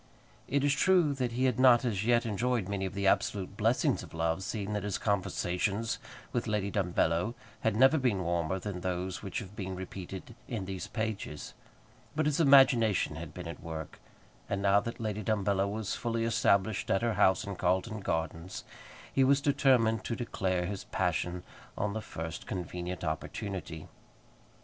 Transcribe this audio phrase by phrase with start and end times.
[0.47, 4.01] It is true that he had not as yet enjoyed many of the absolute blessings
[4.01, 5.99] of love, seeing that his conversations
[6.33, 10.87] with Lady Dumbello had never been warmer than those which have been repeated in these
[10.87, 11.53] pages;
[12.15, 13.99] but his imagination had been at work;
[14.49, 18.63] and now that Lady Dumbello was fully established at her house in Carlton Gardens,
[19.13, 21.43] he was determined to declare his passion
[21.77, 23.87] on the first convenient opportunity.